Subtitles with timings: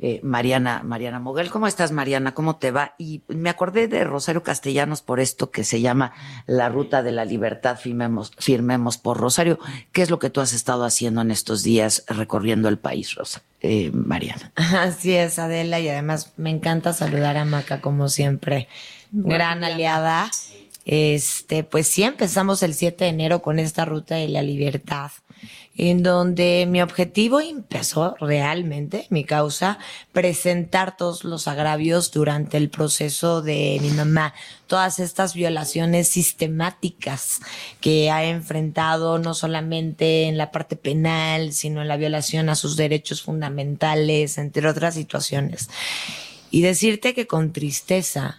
[0.00, 1.50] Eh, Mariana, Mariana Moguel.
[1.50, 2.34] ¿Cómo estás, Mariana?
[2.34, 2.94] ¿Cómo te va?
[2.98, 6.12] Y me acordé de Rosario Castellanos por esto que se llama
[6.46, 9.60] La Ruta de la Libertad, firmemos, firmemos por Rosario.
[9.92, 13.42] ¿Qué es lo que tú has estado haciendo en estos días recorriendo el país, Rosa?
[13.60, 14.52] Eh, Mariana.
[14.56, 18.68] Así es, Adela, y además me encanta saludar a Maca como siempre.
[19.12, 20.28] Gran aliada.
[20.84, 25.12] Este, pues sí, empezamos el 7 de enero con esta ruta de la libertad
[25.76, 29.78] en donde mi objetivo empezó realmente, mi causa,
[30.12, 34.34] presentar todos los agravios durante el proceso de mi mamá,
[34.68, 37.40] todas estas violaciones sistemáticas
[37.80, 42.76] que ha enfrentado no solamente en la parte penal, sino en la violación a sus
[42.76, 45.68] derechos fundamentales, entre otras situaciones.
[46.52, 48.38] Y decirte que con tristeza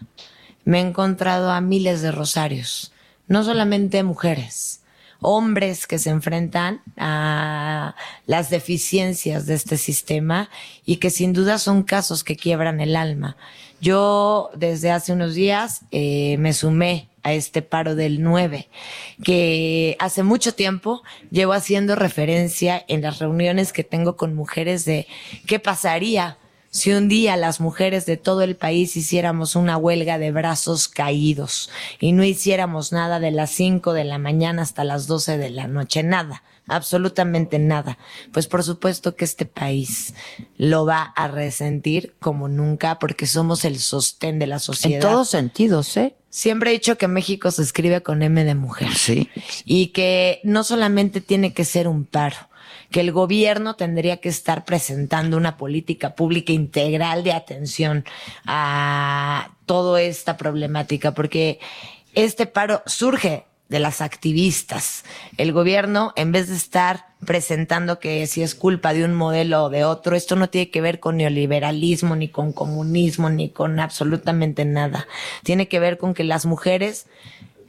[0.63, 2.93] me he encontrado a miles de rosarios,
[3.27, 4.81] no solamente mujeres,
[5.25, 7.95] hombres que se enfrentan a
[8.27, 10.49] las deficiencias de este sistema
[10.85, 13.35] y que sin duda son casos que quiebran el alma.
[13.81, 18.69] Yo desde hace unos días eh, me sumé a este paro del 9,
[19.23, 25.07] que hace mucho tiempo llevo haciendo referencia en las reuniones que tengo con mujeres de
[25.47, 26.37] qué pasaría
[26.75, 31.69] si un día las mujeres de todo el país hiciéramos una huelga de brazos caídos
[32.01, 35.67] y no hiciéramos nada de las 5 de la mañana hasta las 12 de la
[35.67, 37.97] noche, nada, absolutamente nada,
[38.33, 40.15] pues por supuesto que este país
[40.57, 45.01] lo va a resentir como nunca porque somos el sostén de la sociedad.
[45.01, 46.13] En todos sentidos, ¿eh?
[46.29, 48.93] Siempre he dicho que México se escribe con M de mujer.
[48.93, 49.29] Sí.
[49.63, 52.35] Y que no solamente tiene que ser un paro,
[52.95, 58.05] que el gobierno tendría que estar presentando una política pública integral de atención
[58.45, 61.59] a toda esta problemática, porque
[62.13, 65.03] este paro surge de las activistas.
[65.35, 69.69] El gobierno, en vez de estar presentando que si es culpa de un modelo o
[69.69, 74.63] de otro, esto no tiene que ver con neoliberalismo, ni con comunismo, ni con absolutamente
[74.63, 75.05] nada.
[75.43, 77.07] Tiene que ver con que las mujeres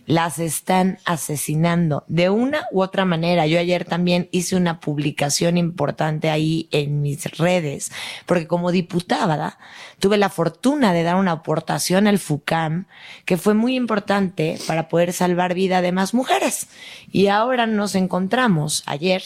[0.07, 3.47] las están asesinando de una u otra manera.
[3.47, 7.93] Yo ayer también hice una publicación importante ahí en mis redes,
[8.25, 9.59] porque como diputada
[9.99, 12.87] tuve la fortuna de dar una aportación al FUCAM
[13.25, 16.69] que fue muy importante para poder salvar vida de más mujeres.
[17.11, 19.23] Y ahora nos encontramos ayer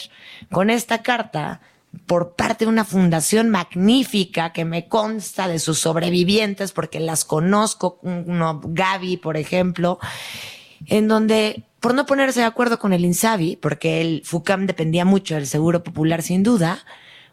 [0.51, 1.61] con esta carta
[2.05, 7.99] por parte de una fundación magnífica que me consta de sus sobrevivientes porque las conozco,
[8.01, 9.99] Gaby, por ejemplo,
[10.87, 15.35] en donde, por no ponerse de acuerdo con el INSABI, porque el FUCAM dependía mucho
[15.35, 16.79] del Seguro Popular sin duda,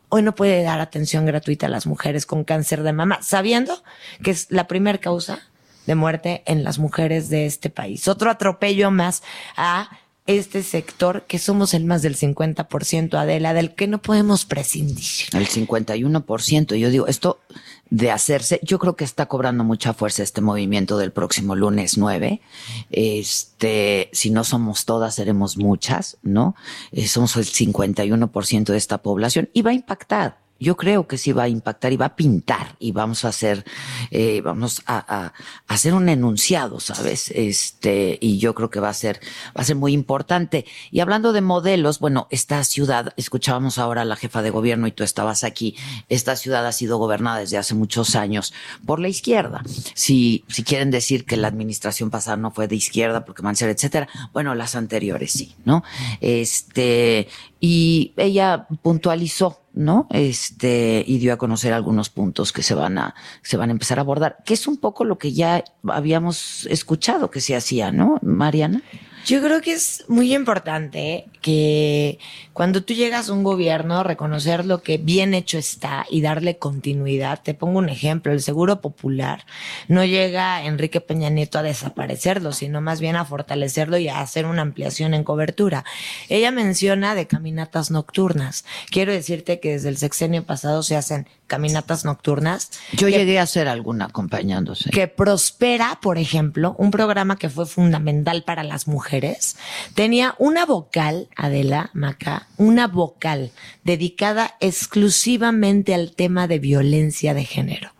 [0.08, 3.82] hoy no puede dar atención gratuita a las mujeres con cáncer de mama, sabiendo
[4.22, 5.40] que es la primera causa
[5.86, 8.08] de muerte en las mujeres de este país.
[8.08, 9.22] Otro atropello más
[9.56, 9.90] a
[10.28, 15.04] este sector que somos el más del 50% Adela, del que no podemos prescindir.
[15.32, 16.76] El 51%.
[16.76, 17.40] Yo digo, esto
[17.88, 22.42] de hacerse, yo creo que está cobrando mucha fuerza este movimiento del próximo lunes 9.
[22.90, 26.54] Este, si no somos todas, seremos muchas, ¿no?
[26.92, 31.32] Eh, somos el 51% de esta población y va a impactar yo creo que sí
[31.32, 33.64] va a impactar y va a pintar y vamos a hacer,
[34.10, 35.32] eh, vamos a, a,
[35.66, 37.30] hacer un enunciado, ¿sabes?
[37.34, 39.20] Este, y yo creo que va a ser,
[39.56, 40.66] va a ser muy importante.
[40.90, 44.92] Y hablando de modelos, bueno, esta ciudad, escuchábamos ahora a la jefa de gobierno y
[44.92, 45.76] tú estabas aquí,
[46.08, 48.52] esta ciudad ha sido gobernada desde hace muchos años
[48.84, 49.62] por la izquierda.
[49.94, 54.08] Si, si quieren decir que la administración pasada no fue de izquierda porque Mancera, etcétera,
[54.32, 55.84] bueno, las anteriores sí, ¿no?
[56.20, 57.28] Este,
[57.60, 60.08] y ella puntualizó ¿no?
[60.10, 63.98] Este, y dio a conocer algunos puntos que se van a, se van a empezar
[63.98, 68.18] a abordar, que es un poco lo que ya habíamos escuchado que se hacía, ¿no,
[68.20, 68.82] Mariana?
[69.24, 72.18] Yo creo que es muy importante que
[72.52, 77.40] cuando tú llegas a un gobierno, reconocer lo que bien hecho está y darle continuidad.
[77.42, 79.44] Te pongo un ejemplo, el Seguro Popular
[79.86, 84.46] no llega Enrique Peña Nieto a desaparecerlo, sino más bien a fortalecerlo y a hacer
[84.46, 85.84] una ampliación en cobertura.
[86.28, 88.64] Ella menciona de caminatas nocturnas.
[88.90, 92.70] Quiero decirte que desde el sexenio pasado se hacen caminatas nocturnas.
[92.92, 94.90] Yo llegué a hacer alguna acompañándose.
[94.90, 99.56] Que Prospera, por ejemplo, un programa que fue fundamental para las mujeres,
[99.94, 103.50] tenía una vocal, Adela Maca, una vocal
[103.84, 107.97] dedicada exclusivamente al tema de violencia de género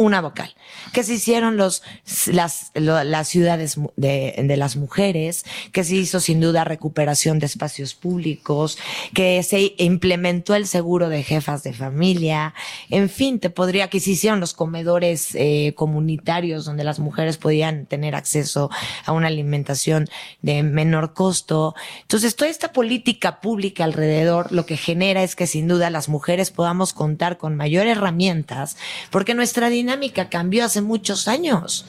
[0.00, 0.54] una vocal.
[0.94, 1.82] Que se hicieron los,
[2.26, 7.94] las, las ciudades de, de, las mujeres, que se hizo sin duda recuperación de espacios
[7.94, 8.78] públicos,
[9.12, 12.54] que se implementó el seguro de jefas de familia,
[12.88, 17.84] en fin, te podría, que se hicieron los comedores eh, comunitarios donde las mujeres podían
[17.84, 18.70] tener acceso
[19.04, 20.08] a una alimentación
[20.40, 21.74] de menor costo.
[22.00, 26.50] Entonces, toda esta política pública alrededor lo que genera es que sin duda las mujeres
[26.50, 28.78] podamos contar con mayor herramientas,
[29.10, 31.84] porque nuestra dinámica dinámica cambió hace muchos años.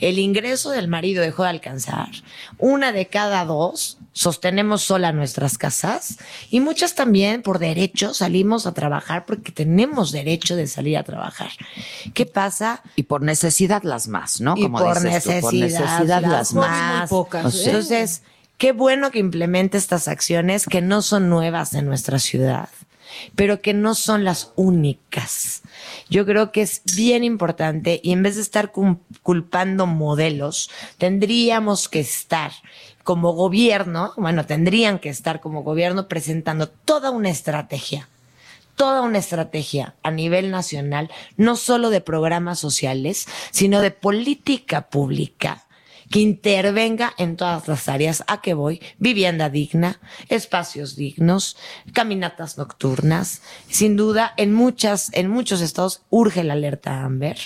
[0.00, 2.10] El ingreso del marido dejó de alcanzar.
[2.58, 6.18] Una de cada dos sostenemos sola nuestras casas
[6.50, 11.50] y muchas también por derecho salimos a trabajar porque tenemos derecho de salir a trabajar.
[12.14, 12.82] ¿Qué pasa?
[12.96, 14.54] Y por necesidad las más, ¿no?
[14.54, 17.08] Como por, necesidad, por necesidad las, más.
[17.08, 17.62] pocas, ¿eh?
[17.66, 18.22] Entonces,
[18.58, 22.68] qué bueno que implemente estas acciones que no son nuevas en nuestra ciudad
[23.34, 25.62] pero que no son las únicas.
[26.08, 28.72] Yo creo que es bien importante y en vez de estar
[29.22, 32.52] culpando modelos, tendríamos que estar
[33.04, 38.08] como gobierno, bueno, tendrían que estar como gobierno presentando toda una estrategia
[38.76, 45.66] toda una estrategia a nivel nacional, no solo de programas sociales, sino de política pública
[46.10, 51.56] que intervenga en todas las áreas a que voy, vivienda digna, espacios dignos,
[51.92, 53.42] caminatas nocturnas.
[53.68, 57.38] Sin duda, en muchas, en muchos estados urge la alerta Amber.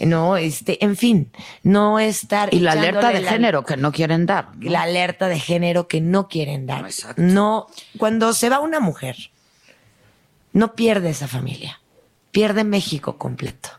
[0.00, 1.32] No, este, en fin,
[1.62, 2.54] no estar.
[2.54, 4.50] Y la alerta de género que no quieren dar.
[4.60, 6.86] La alerta de género que no quieren dar.
[7.16, 7.66] No,
[7.98, 9.16] cuando se va una mujer,
[10.52, 11.80] no pierde esa familia,
[12.30, 13.70] pierde México completo.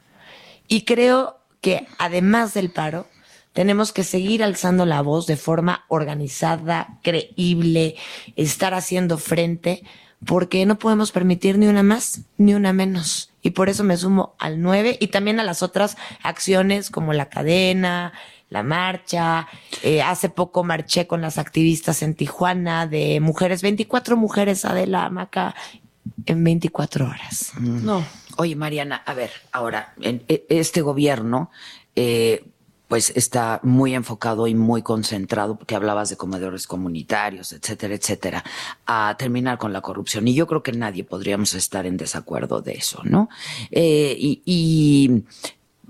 [0.67, 3.07] Y creo que además del paro,
[3.53, 7.95] tenemos que seguir alzando la voz de forma organizada, creíble,
[8.35, 9.83] estar haciendo frente,
[10.25, 13.31] porque no podemos permitir ni una más ni una menos.
[13.41, 17.29] Y por eso me sumo al 9 y también a las otras acciones como la
[17.29, 18.13] cadena,
[18.49, 19.47] la marcha.
[19.81, 25.55] Eh, hace poco marché con las activistas en Tijuana de mujeres, 24 mujeres, Adela Maca,
[26.25, 27.53] en 24 horas.
[27.57, 27.85] Mm.
[27.85, 28.05] No.
[28.37, 31.51] Oye, Mariana, a ver, ahora, en e, este gobierno,
[31.95, 32.45] eh,
[32.89, 38.43] pues está muy enfocado y muy concentrado, porque hablabas de comedores comunitarios, etcétera, etcétera,
[38.87, 40.27] a terminar con la corrupción.
[40.27, 43.29] Y yo creo que nadie podríamos estar en desacuerdo de eso, ¿no?
[43.69, 45.23] Eh, y,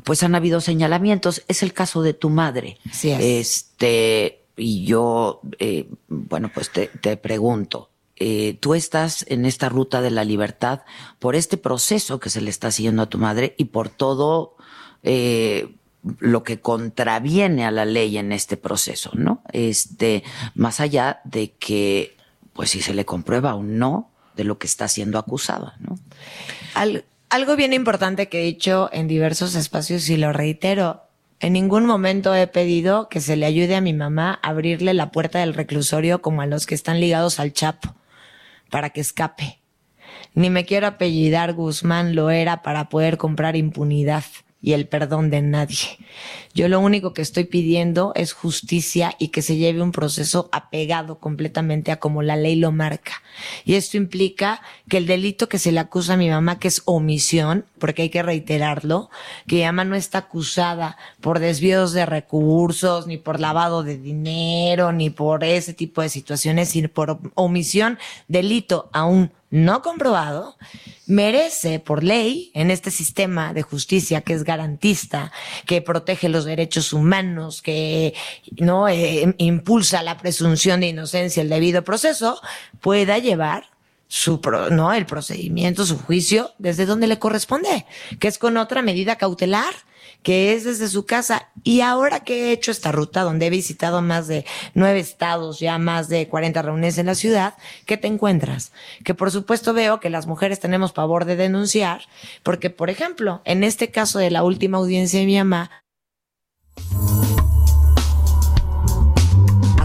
[0.04, 1.44] pues han habido señalamientos.
[1.48, 2.78] Es el caso de tu madre.
[2.92, 7.92] Sí Este, y yo, eh, bueno, pues te, te pregunto.
[8.18, 10.82] Eh, tú estás en esta ruta de la libertad
[11.20, 14.58] por este proceso que se le está haciendo a tu madre y por todo
[15.04, 15.76] eh,
[16.20, 19.42] lo que contraviene a la ley en este proceso, ¿no?
[19.52, 20.24] Este,
[20.56, 22.16] más allá de que,
[22.54, 25.98] pues si se le comprueba o no de lo que está siendo acusada, ¿no?
[27.30, 31.04] algo bien importante que he dicho en diversos espacios y lo reitero,
[31.42, 35.12] en ningún momento he pedido que se le ayude a mi mamá a abrirle la
[35.12, 37.94] puerta del reclusorio como a los que están ligados al Chapo,
[38.70, 39.60] para que escape.
[40.34, 44.24] Ni me quiero apellidar Guzmán lo era para poder comprar impunidad
[44.62, 45.98] y el perdón de nadie.
[46.54, 51.20] Yo lo único que estoy pidiendo es justicia y que se lleve un proceso apegado
[51.20, 53.22] completamente a como la ley lo marca.
[53.64, 56.82] Y esto implica que el delito que se le acusa a mi mamá, que es
[56.86, 59.10] omisión, porque hay que reiterarlo,
[59.48, 64.92] que mi mamá no está acusada por desvíos de recursos, ni por lavado de dinero,
[64.92, 67.98] ni por ese tipo de situaciones, sino por omisión,
[68.28, 70.58] delito aún no comprobado,
[71.08, 75.32] merece por ley en este sistema de justicia que es garantista,
[75.66, 78.14] que protege los derechos humanos, que
[78.58, 82.40] no eh, impulsa la presunción de inocencia, el debido proceso,
[82.80, 83.66] pueda llevar
[84.08, 84.42] su
[84.72, 87.86] no el procedimiento, su juicio desde donde le corresponde,
[88.20, 89.74] que es con otra medida cautelar
[90.24, 91.50] que es desde su casa.
[91.64, 95.78] Y ahora que he hecho esta ruta, donde he visitado más de nueve estados, ya
[95.78, 98.72] más de 40 reuniones en la ciudad, ¿qué te encuentras?
[99.04, 102.02] Que por supuesto veo que las mujeres tenemos pavor de denunciar,
[102.44, 105.72] porque por ejemplo, en este caso de la última audiencia de mi mamá,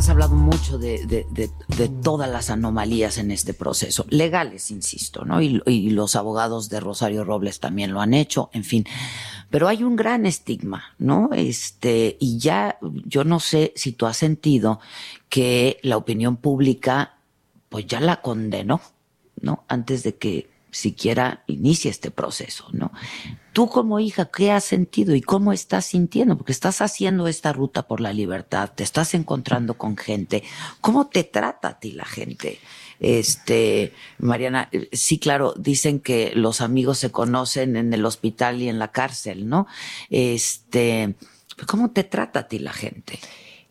[0.05, 1.25] has hablado mucho de, de,
[1.69, 5.41] de, todas las anomalías en este proceso, legales, insisto, ¿no?
[5.41, 8.85] Y, y, los abogados de Rosario Robles también lo han hecho, en fin.
[9.55, 11.31] Pero hay un gran estigma, ¿no?
[11.33, 14.81] Este, y ya yo no sé si tú has sentido
[15.29, 17.19] que la opinión pública,
[17.69, 18.81] pues ya la condenó,
[19.41, 19.63] ¿no?
[19.69, 22.93] Antes de que siquiera inicie este proceso, ¿no?
[23.53, 26.37] Tú como hija, ¿qué has sentido y cómo estás sintiendo?
[26.37, 30.43] Porque estás haciendo esta ruta por la libertad, te estás encontrando con gente.
[30.81, 32.59] ¿Cómo te trata a ti la gente?
[32.99, 38.81] Este, Mariana, sí, claro, dicen que los amigos se conocen en el hospital y en
[38.81, 39.69] la cárcel, ¿no?
[40.11, 41.15] Este,
[41.69, 43.21] ¿cómo te trata a ti la gente?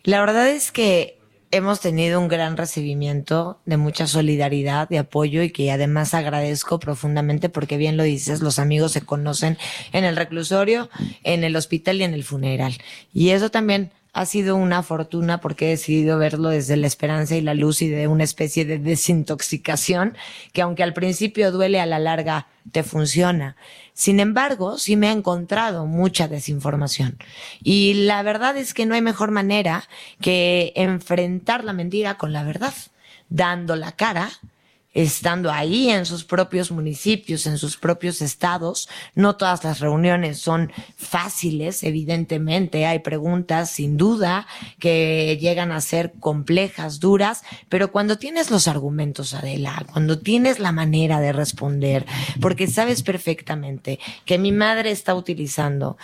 [0.03, 1.19] La verdad es que
[1.53, 7.47] hemos tenido un gran recibimiento de mucha solidaridad, de apoyo y que además agradezco profundamente
[7.47, 9.57] porque bien lo dices, los amigos se conocen
[9.91, 10.89] en el reclusorio,
[11.23, 12.73] en el hospital y en el funeral.
[13.13, 17.41] Y eso también ha sido una fortuna porque he decidido verlo desde la esperanza y
[17.41, 20.15] la luz y de una especie de desintoxicación
[20.53, 23.55] que aunque al principio duele a la larga te funciona.
[23.93, 27.17] Sin embargo, sí me ha encontrado mucha desinformación.
[27.63, 29.89] Y la verdad es que no hay mejor manera
[30.21, 32.73] que enfrentar la mentira con la verdad,
[33.29, 34.31] dando la cara
[34.93, 38.87] estando ahí en sus propios municipios, en sus propios estados.
[39.15, 42.85] No todas las reuniones son fáciles, evidentemente.
[42.85, 44.47] Hay preguntas, sin duda,
[44.79, 50.71] que llegan a ser complejas, duras, pero cuando tienes los argumentos, Adela, cuando tienes la
[50.71, 52.05] manera de responder,
[52.39, 55.97] porque sabes perfectamente que mi madre está utilizando,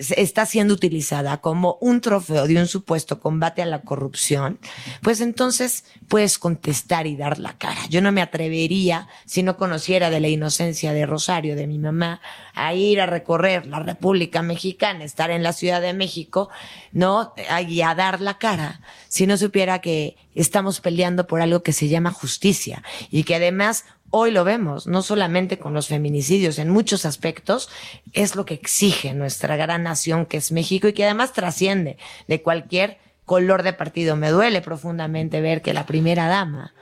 [0.00, 4.58] está siendo utilizada como un trofeo de un supuesto combate a la corrupción,
[5.02, 7.80] pues entonces puedes contestar y dar la cara.
[7.88, 12.20] Yo no me atrevería, si no conociera de la inocencia de Rosario, de mi mamá,
[12.52, 16.48] a ir a recorrer la República Mexicana, estar en la Ciudad de México,
[16.90, 17.32] ¿no?
[17.68, 21.86] Y a dar la cara, si no supiera que estamos peleando por algo que se
[21.86, 27.06] llama justicia y que además hoy lo vemos, no solamente con los feminicidios, en muchos
[27.06, 27.68] aspectos,
[28.14, 32.42] es lo que exige nuestra gran nación que es México y que además trasciende de
[32.42, 34.16] cualquier color de partido.
[34.16, 36.74] Me duele profundamente ver que la primera dama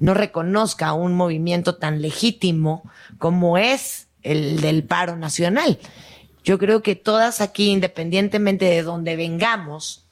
[0.00, 2.82] no reconozca un movimiento tan legítimo
[3.18, 5.78] como es el del paro nacional.
[6.44, 10.04] Yo creo que todas aquí, independientemente de donde vengamos,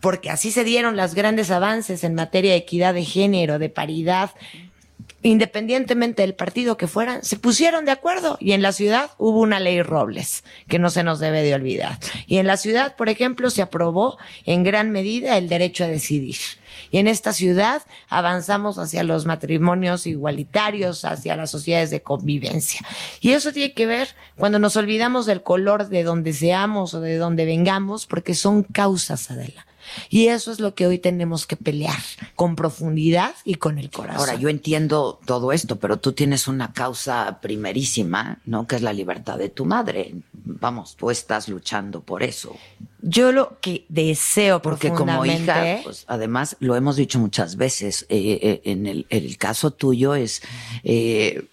[0.00, 4.30] porque así se dieron los grandes avances en materia de equidad de género, de paridad,
[5.22, 9.60] independientemente del partido que fueran, se pusieron de acuerdo y en la ciudad hubo una
[9.60, 11.98] ley Robles que no se nos debe de olvidar.
[12.26, 16.36] Y en la ciudad, por ejemplo, se aprobó en gran medida el derecho a decidir.
[16.90, 22.80] Y en esta ciudad avanzamos hacia los matrimonios igualitarios, hacia las sociedades de convivencia.
[23.20, 27.16] Y eso tiene que ver cuando nos olvidamos del color de donde seamos o de
[27.16, 29.67] donde vengamos, porque son causas, Adela.
[30.08, 31.98] Y eso es lo que hoy tenemos que pelear
[32.34, 34.20] con profundidad y con el corazón.
[34.20, 38.66] Ahora, yo entiendo todo esto, pero tú tienes una causa primerísima, ¿no?
[38.66, 40.14] Que es la libertad de tu madre.
[40.32, 42.56] Vamos, tú estás luchando por eso.
[43.00, 48.38] Yo lo que deseo Porque como hija, pues, además lo hemos dicho muchas veces, eh,
[48.42, 50.42] eh, en el, el, caso tuyo es...
[50.84, 51.46] Eh,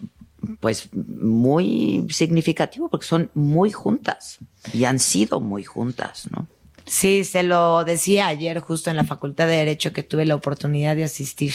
[0.60, 4.38] pues muy significativo porque son muy juntas
[4.74, 6.48] y han sido muy juntas, ¿no?
[6.86, 10.96] Sí, se lo decía ayer justo en la Facultad de Derecho que tuve la oportunidad
[10.96, 11.54] de asistir.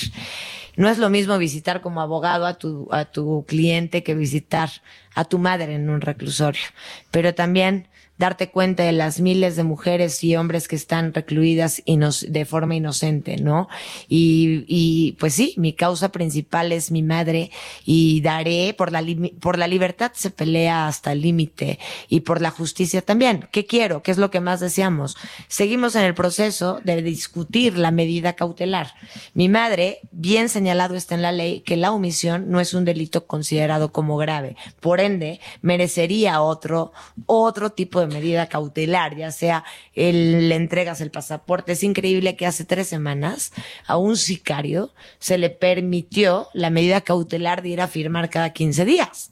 [0.77, 4.71] No es lo mismo visitar como abogado a tu, a tu cliente que visitar
[5.15, 6.63] a tu madre en un reclusorio.
[7.11, 7.89] Pero también
[8.21, 13.39] darte cuenta de las miles de mujeres y hombres que están recluidas de forma inocente,
[13.39, 13.67] ¿no?
[14.09, 17.51] Y, pues sí, mi causa principal es mi madre
[17.87, 19.03] y daré por la,
[19.41, 21.79] por la libertad se pelea hasta el límite
[22.11, 23.49] y por la justicia también.
[23.53, 24.03] ¿Qué quiero?
[24.03, 25.17] ¿Qué es lo que más deseamos?
[25.49, 28.93] Seguimos en el proceso de discutir la medida cautelar.
[29.33, 33.27] Mi madre, bien señalado está en la ley que la omisión no es un delito
[33.27, 34.57] considerado como grave.
[34.81, 36.93] Por ende, merecería otro,
[37.25, 39.65] otro tipo de medida cautelar, ya sea
[39.95, 41.73] el, le entregas el pasaporte.
[41.73, 43.53] Es increíble que hace tres semanas
[43.87, 48.85] a un sicario se le permitió la medida cautelar de ir a firmar cada 15
[48.85, 49.31] días.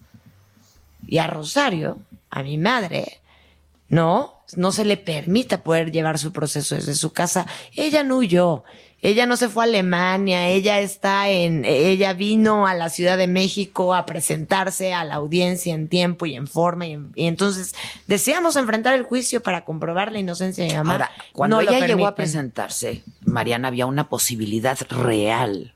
[1.07, 1.99] Y a Rosario,
[2.31, 3.21] a mi madre,
[3.89, 7.47] no, no se le permita poder llevar su proceso desde su casa.
[7.75, 8.65] Ella no huyó,
[9.01, 13.29] ella no se fue a Alemania, ella está en, ella vino a la Ciudad de
[13.29, 17.75] México a presentarse a la audiencia en tiempo y en forma y, entonces
[18.09, 20.93] deseamos enfrentar el juicio para comprobar la inocencia de mi mamá.
[20.93, 25.75] Ahora, cuando ella llegó a presentarse, Mariana, había una posibilidad real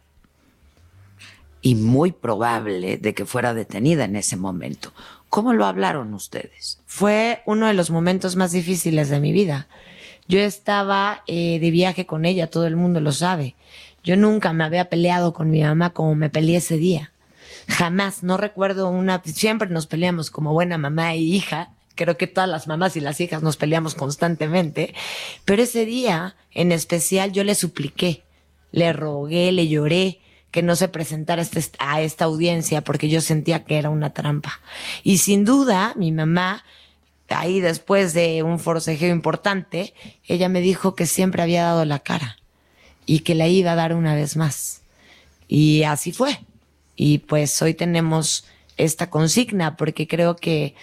[1.61, 4.93] y muy probable de que fuera detenida en ese momento.
[5.29, 6.81] ¿Cómo lo hablaron ustedes?
[6.87, 9.69] Fue uno de los momentos más difíciles de mi vida.
[10.29, 13.55] Yo estaba eh, de viaje con ella, todo el mundo lo sabe.
[14.05, 17.13] Yo nunca me había peleado con mi mamá como me peleé ese día.
[17.69, 21.71] Jamás, no recuerdo una, siempre nos peleamos como buena mamá e hija.
[21.95, 24.95] Creo que todas las mamás y las hijas nos peleamos constantemente.
[25.45, 28.25] Pero ese día, en especial, yo le supliqué,
[28.73, 33.65] le rogué, le lloré que no se presentara este, a esta audiencia porque yo sentía
[33.65, 34.61] que era una trampa.
[35.03, 36.65] Y sin duda, mi mamá,
[37.33, 39.95] ahí después de un forcejeo importante,
[40.27, 42.37] ella me dijo que siempre había dado la cara
[43.07, 44.83] y que la iba a dar una vez más.
[45.49, 46.41] Y así fue.
[46.97, 48.45] Y pues hoy tenemos
[48.77, 50.75] esta consigna porque creo que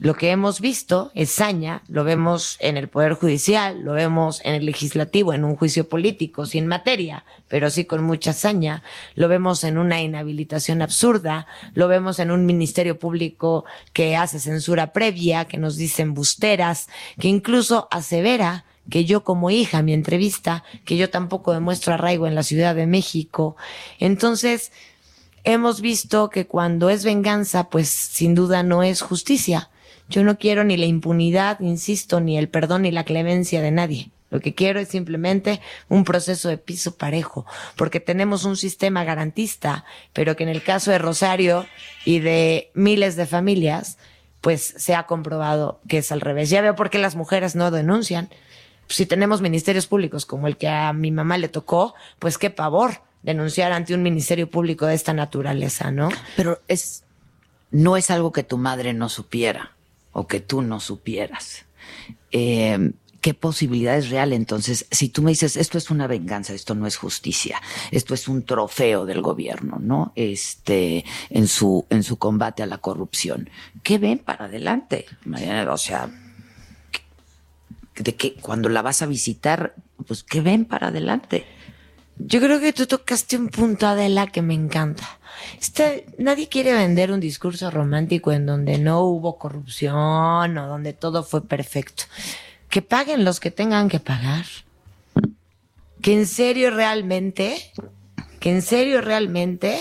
[0.00, 4.54] lo que hemos visto es saña, lo vemos en el Poder Judicial, lo vemos en
[4.54, 8.84] el Legislativo, en un juicio político, sin materia, pero sí con mucha saña,
[9.16, 14.92] lo vemos en una inhabilitación absurda, lo vemos en un Ministerio Público que hace censura
[14.92, 16.88] previa, que nos dicen busteras,
[17.18, 22.36] que incluso asevera que yo como hija, mi entrevista, que yo tampoco demuestro arraigo en
[22.36, 23.56] la Ciudad de México.
[23.98, 24.70] Entonces,
[25.42, 29.70] hemos visto que cuando es venganza, pues sin duda no es justicia
[30.08, 34.10] yo no quiero ni la impunidad, insisto, ni el perdón ni la clemencia de nadie.
[34.30, 37.46] Lo que quiero es simplemente un proceso de piso parejo,
[37.76, 41.66] porque tenemos un sistema garantista, pero que en el caso de Rosario
[42.04, 43.98] y de miles de familias,
[44.40, 46.50] pues se ha comprobado que es al revés.
[46.50, 48.28] Ya veo por qué las mujeres no denuncian.
[48.88, 53.00] Si tenemos ministerios públicos como el que a mi mamá le tocó, pues qué pavor
[53.22, 56.10] denunciar ante un ministerio público de esta naturaleza, ¿no?
[56.36, 57.02] Pero es,
[57.70, 59.72] no es algo que tu madre no supiera
[60.12, 61.64] o que tú no supieras.
[62.32, 64.32] Eh, ¿Qué posibilidad es real?
[64.32, 67.60] Entonces, si tú me dices, esto es una venganza, esto no es justicia,
[67.90, 70.12] esto es un trofeo del gobierno, ¿no?
[70.14, 73.50] Este, en su, en su combate a la corrupción.
[73.82, 75.06] ¿Qué ven para adelante?
[75.68, 76.08] O sea,
[77.96, 79.74] de que cuando la vas a visitar,
[80.06, 81.44] pues, ¿qué ven para adelante?
[82.18, 85.17] Yo creo que tú tocaste un punto, Adela, que me encanta.
[86.18, 91.46] Nadie quiere vender un discurso romántico en donde no hubo corrupción o donde todo fue
[91.46, 92.04] perfecto.
[92.68, 94.44] Que paguen los que tengan que pagar.
[96.02, 97.72] Que en serio realmente,
[98.40, 99.80] que en serio realmente,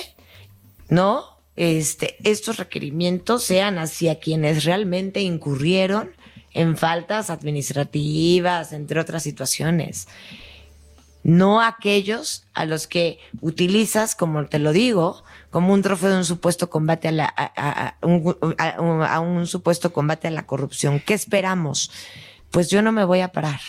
[0.90, 1.24] ¿no?
[1.56, 6.12] Este, estos requerimientos sean hacia quienes realmente incurrieron
[6.54, 10.08] en faltas administrativas, entre otras situaciones
[11.28, 16.26] no aquellos a los que utilizas, como te lo digo, como un trofeo de un
[16.26, 21.00] supuesto combate a la, un, supuesto combate a la corrupción.
[21.00, 21.92] ¿Qué esperamos?
[22.52, 23.60] Pues yo no me voy a parar.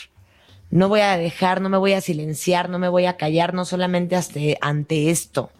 [0.71, 3.65] No voy a dejar, no me voy a silenciar, no me voy a callar, no
[3.65, 4.17] solamente
[4.61, 5.51] ante esto.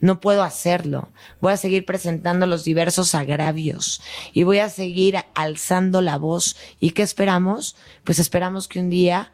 [0.00, 1.10] No puedo hacerlo.
[1.40, 6.56] Voy a seguir presentando los diversos agravios y voy a seguir alzando la voz.
[6.80, 7.76] ¿Y qué esperamos?
[8.04, 9.32] Pues esperamos que un día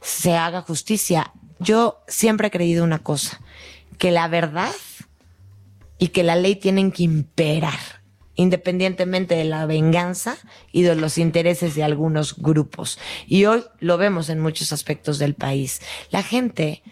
[0.00, 3.40] se haga justicia yo siempre he creído una cosa,
[3.98, 4.72] que la verdad
[6.04, 7.78] y que la ley tienen que imperar,
[8.34, 10.36] independientemente de la venganza
[10.70, 12.98] y de los intereses de algunos grupos.
[13.26, 15.80] Y hoy lo vemos en muchos aspectos del país.
[16.10, 16.82] La gente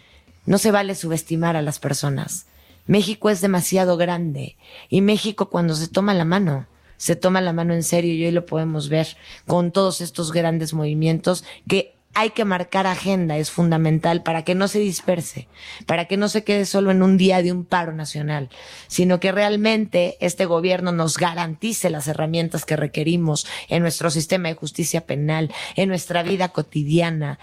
[0.47, 2.47] no se vale subestimar a las personas.
[2.87, 4.57] México es demasiado grande
[4.89, 8.33] y México cuando se toma la mano, se toma la mano en serio y hoy
[8.33, 14.23] lo podemos ver con todos estos grandes movimientos que hay que marcar agenda, es fundamental
[14.23, 15.49] para que no se disperse,
[15.87, 18.51] para que no se quede solo en un día de un paro nacional,
[18.87, 24.55] sino que realmente este gobierno nos garantice las herramientas que requerimos en nuestro sistema de
[24.55, 27.39] justicia penal, en nuestra vida cotidiana,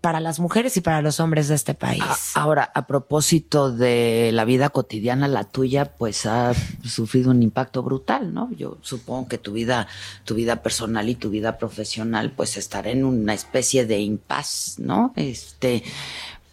[0.00, 2.02] para las mujeres y para los hombres de este país.
[2.34, 6.52] Ahora, a propósito de la vida cotidiana, la tuya, pues ha
[6.84, 8.50] sufrido un impacto brutal, ¿no?
[8.52, 9.86] Yo supongo que tu vida,
[10.24, 15.12] tu vida personal y tu vida profesional, pues estará en una especie de impas, ¿no?
[15.16, 15.82] Este,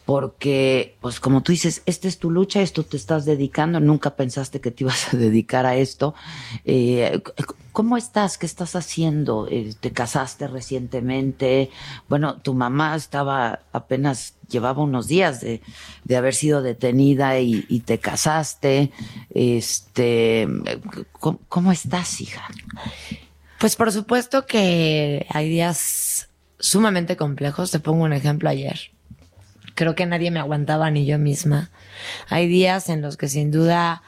[0.09, 4.59] porque, pues como tú dices, esta es tu lucha, esto te estás dedicando, nunca pensaste
[4.59, 6.15] que te ibas a dedicar a esto.
[6.65, 7.21] Eh,
[7.73, 8.39] ¿Cómo estás?
[8.39, 9.47] ¿Qué estás haciendo?
[9.51, 11.69] Eh, ¿Te casaste recientemente?
[12.07, 15.61] Bueno, tu mamá estaba apenas, llevaba unos días de,
[16.05, 18.91] de haber sido detenida y, te casaste.
[19.29, 20.47] Este,
[21.19, 22.47] ¿cómo, ¿Cómo estás, hija?
[23.59, 26.28] Pues por supuesto que hay días
[26.59, 27.71] sumamente complejos.
[27.71, 28.91] Te pongo un ejemplo ayer.
[29.75, 31.71] Creo que nadie me aguantaba ni yo misma.
[32.29, 34.03] Hay días en los que sin duda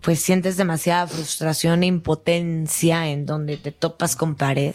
[0.00, 4.74] pues sientes demasiada frustración e impotencia en donde te topas con pared.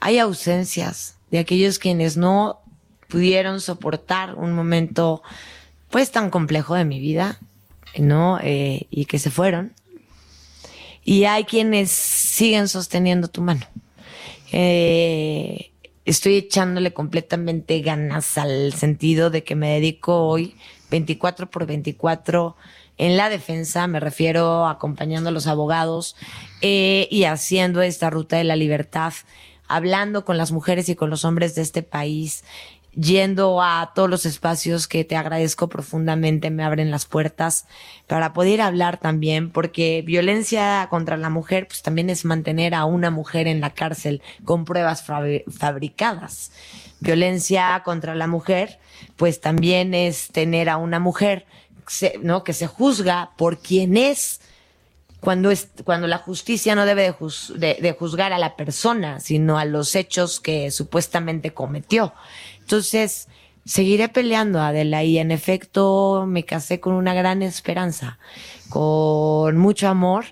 [0.00, 2.62] Hay ausencias de aquellos quienes no
[3.08, 5.22] pudieron soportar un momento
[5.90, 7.38] pues tan complejo de mi vida,
[7.98, 8.38] ¿no?
[8.42, 9.74] Eh, y que se fueron.
[11.04, 13.66] Y hay quienes siguen sosteniendo tu mano.
[14.50, 15.71] Eh,
[16.04, 20.56] estoy echándole completamente ganas al sentido de que me dedico hoy
[20.90, 22.56] 24 por 24
[22.98, 26.14] en la defensa, me refiero acompañando a los abogados
[26.60, 29.12] eh, y haciendo esta ruta de la libertad,
[29.66, 32.44] hablando con las mujeres y con los hombres de este país,
[32.94, 37.66] yendo a todos los espacios que te agradezco profundamente, me abren las puertas
[38.06, 43.10] para poder hablar también, porque violencia contra la mujer, pues también es mantener a una
[43.10, 46.52] mujer en la cárcel con pruebas fabricadas.
[47.00, 48.78] Violencia contra la mujer,
[49.16, 51.46] pues también es tener a una mujer,
[52.22, 52.44] ¿no?
[52.44, 54.40] Que se juzga por quien es,
[55.20, 57.14] cuando, es, cuando la justicia no debe
[57.54, 62.12] de, de, juzgar a la persona, sino a los hechos que supuestamente cometió.
[62.72, 63.28] Entonces,
[63.66, 68.18] seguiré peleando, Adela, y en efecto me casé con una gran esperanza,
[68.70, 70.24] con mucho amor,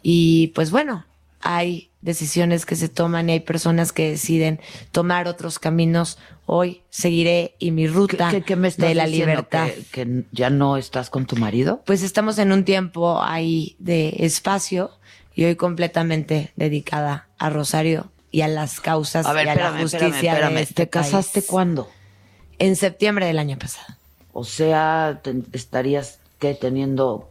[0.00, 1.04] y pues bueno,
[1.40, 4.60] hay decisiones que se toman y hay personas que deciden
[4.92, 6.18] tomar otros caminos.
[6.46, 9.68] Hoy seguiré y mi ruta de la libertad.
[9.90, 11.82] Que, ya no estás con tu marido?
[11.84, 14.92] Pues estamos en un tiempo ahí de espacio
[15.34, 20.50] y hoy completamente dedicada a Rosario y a las causas y a la justicia.
[20.50, 21.88] de este ¿Te casaste cuándo?
[22.58, 23.94] En septiembre del año pasado.
[24.32, 25.20] O sea,
[25.52, 27.28] estarías que teniendo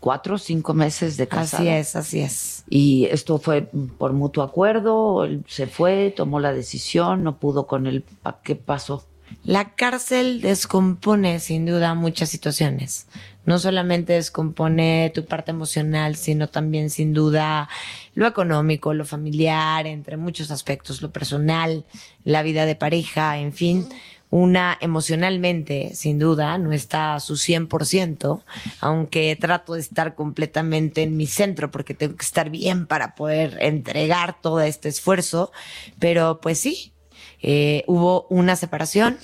[0.00, 1.62] cuatro o cinco meses de casada.
[1.62, 2.64] Así es, así es.
[2.68, 7.86] Y esto fue por mutuo acuerdo, él se fue, tomó la decisión, no pudo con
[7.86, 8.04] él.
[8.42, 9.04] ¿Qué pasó?
[9.44, 13.06] La cárcel descompone sin duda muchas situaciones.
[13.46, 17.68] No solamente descompone tu parte emocional, sino también sin duda
[18.14, 21.84] lo económico, lo familiar, entre muchos aspectos, lo personal,
[22.24, 23.88] la vida de pareja, en fin.
[24.28, 28.42] Una emocionalmente, sin duda, no está a su 100%,
[28.80, 33.56] aunque trato de estar completamente en mi centro porque tengo que estar bien para poder
[33.60, 35.52] entregar todo este esfuerzo,
[36.00, 36.92] pero pues sí,
[37.40, 39.18] eh, hubo una separación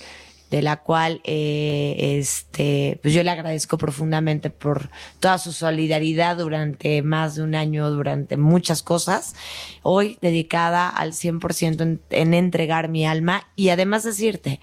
[0.52, 7.00] de la cual eh, este pues yo le agradezco profundamente por toda su solidaridad durante
[7.00, 9.34] más de un año, durante muchas cosas,
[9.80, 14.60] hoy dedicada al 100% en, en entregar mi alma y además decirte,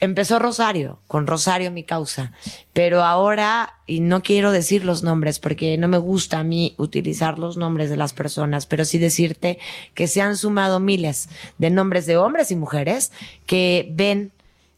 [0.00, 2.32] empezó Rosario, con Rosario mi causa,
[2.72, 7.38] pero ahora, y no quiero decir los nombres porque no me gusta a mí utilizar
[7.38, 9.60] los nombres de las personas, pero sí decirte
[9.94, 13.12] que se han sumado miles de nombres de hombres y mujeres
[13.46, 14.32] que ven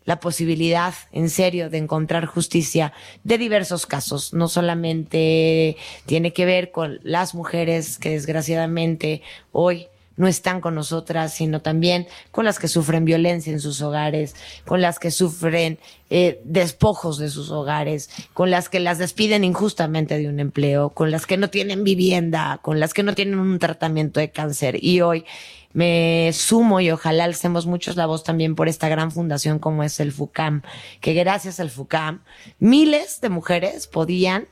[0.04, 2.92] la posibilidad, en serio, de encontrar justicia
[3.24, 4.32] de diversos casos.
[4.32, 11.34] No solamente tiene que ver con las mujeres que desgraciadamente hoy no están con nosotras,
[11.34, 14.34] sino también con las que sufren violencia en sus hogares,
[14.66, 15.78] con las que sufren
[16.10, 21.10] eh, despojos de sus hogares, con las que las despiden injustamente de un empleo, con
[21.10, 24.82] las que no tienen vivienda, con las que no tienen un tratamiento de cáncer.
[24.84, 25.24] Y hoy
[25.72, 30.00] me sumo y ojalá alcemos muchos la voz también por esta gran fundación como es
[30.00, 30.62] el FUCAM,
[31.00, 32.22] que gracias al FUCAM
[32.58, 34.48] miles de mujeres podían,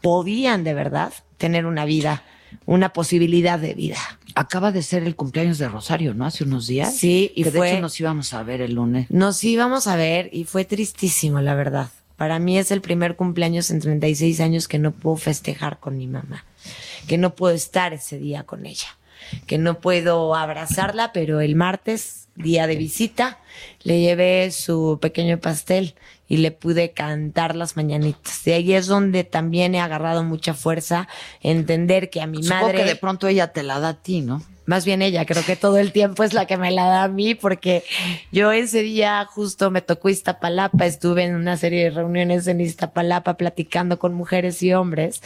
[0.00, 2.22] podían de verdad tener una vida,
[2.66, 3.98] una posibilidad de vida.
[4.34, 6.26] Acaba de ser el cumpleaños de Rosario, ¿no?
[6.26, 6.96] Hace unos días.
[6.96, 9.10] Sí, y que fue, de hecho nos íbamos a ver el lunes.
[9.10, 11.90] Nos íbamos a ver y fue tristísimo, la verdad.
[12.16, 16.06] Para mí es el primer cumpleaños en 36 años que no puedo festejar con mi
[16.06, 16.44] mamá,
[17.08, 18.98] que no puedo estar ese día con ella,
[19.46, 23.38] que no puedo abrazarla, pero el martes, día de visita,
[23.82, 25.94] le llevé su pequeño pastel
[26.28, 28.42] y le pude cantar las mañanitas.
[28.44, 31.08] De ahí es donde también he agarrado mucha fuerza,
[31.40, 32.78] entender que a mi Supongo madre.
[32.78, 34.42] que de pronto ella te la da a ti, ¿no?
[34.66, 37.08] Más bien ella, creo que todo el tiempo es la que me la da a
[37.08, 37.84] mí, porque
[38.32, 43.36] yo ese día justo me tocó Iztapalapa, estuve en una serie de reuniones en Iztapalapa
[43.36, 45.22] platicando con mujeres y hombres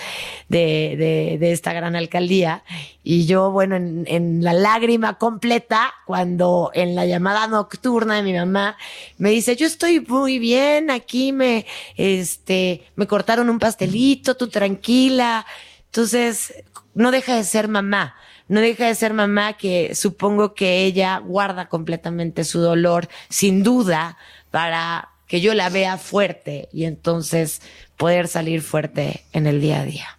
[0.48, 2.64] de, de, de esta gran alcaldía,
[3.05, 8.35] y yo, bueno, en, en la lágrima completa, cuando en la llamada nocturna de mi
[8.35, 8.77] mamá
[9.18, 11.64] me dice, yo estoy muy bien, aquí me,
[11.96, 15.46] este, me cortaron un pastelito, tú tranquila.
[15.87, 16.53] Entonces,
[16.94, 18.14] no deja de ser mamá
[18.48, 24.18] no deja de ser mamá que supongo que ella guarda completamente su dolor, sin duda,
[24.50, 27.61] para que yo la vea fuerte y entonces
[27.96, 30.18] poder salir fuerte en el día a día.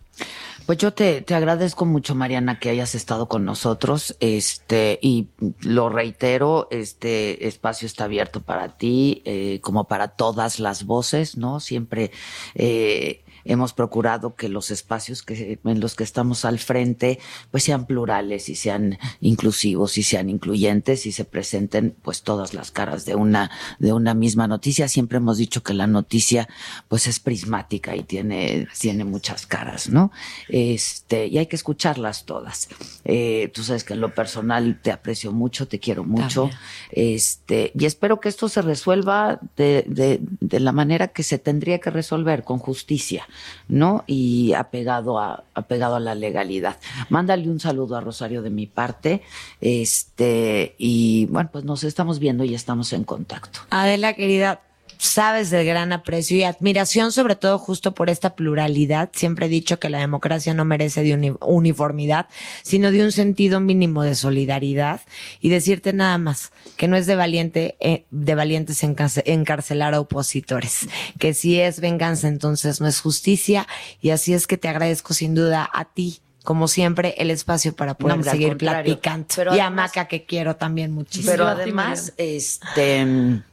[0.70, 4.16] Pues yo te, te agradezco mucho, Mariana, que hayas estado con nosotros.
[4.20, 5.30] Este, y
[5.62, 11.60] lo reitero, este espacio está abierto para ti, eh, como para todas las voces, ¿no?
[11.60, 12.12] Siempre,
[12.54, 17.88] eh, hemos procurado que los espacios que, en los que estamos al frente pues sean
[17.88, 23.16] plurales y sean inclusivos y sean incluyentes y se presenten pues todas las caras de
[23.16, 24.88] una de una misma noticia.
[24.88, 26.48] Siempre hemos dicho que la noticia
[26.88, 30.12] pues es prismática y tiene tiene muchas caras no
[30.48, 32.70] este y hay que escucharlas todas.
[33.04, 36.44] Eh, tú sabes que en lo personal te aprecio mucho te quiero mucho.
[36.44, 36.60] También.
[36.92, 41.80] este y espero que esto se resuelva de, de, de la manera que se tendría
[41.80, 43.28] que resolver con justicia
[43.68, 44.04] ¿no?
[44.08, 46.78] Y apegado a, apegado a la legalidad.
[47.10, 49.22] Mándale un saludo a Rosario de mi parte.
[49.62, 53.60] Este, y bueno, pues nos estamos viendo y estamos en contacto.
[53.70, 54.62] Adela, querida,
[55.00, 59.10] sabes del gran aprecio y admiración, sobre todo justo por esta pluralidad.
[59.14, 62.28] Siempre he dicho que la democracia no merece de uniformidad,
[62.62, 65.02] sino de un sentido mínimo de solidaridad
[65.40, 70.90] y decirte nada más que no es de valiente, eh, de valientes encarcelar a opositores,
[71.18, 73.68] que si es venganza entonces no es justicia
[74.02, 77.96] y así es que te agradezco sin duda a ti como siempre, el espacio para
[77.96, 79.28] poder seguir platicando.
[79.56, 81.32] y a Maca, que quiero también muchísimo.
[81.32, 83.44] Pero además, este,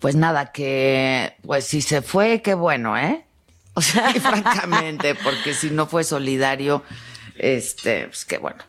[0.00, 3.24] pues nada, que pues si se fue, qué bueno, ¿eh?
[3.74, 6.82] O sea, francamente, porque si no fue solidario,
[7.36, 8.64] este, pues qué bueno.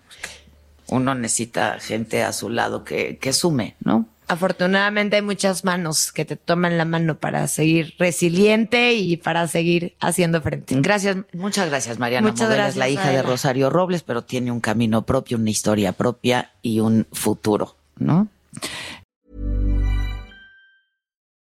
[0.88, 4.08] Uno necesita gente a su lado que, que sume, ¿no?
[4.30, 9.96] Afortunadamente hay muchas manos que te toman la mano para seguir resiliente y para seguir
[10.02, 10.76] haciendo frente.
[10.82, 12.28] Gracias, muchas gracias Mariana.
[12.28, 12.72] Muchas gracias.
[12.72, 16.82] Es la hija de Rosario Robles, pero tiene un camino propio, una historia propia y
[16.82, 18.28] un futuro, ¿no?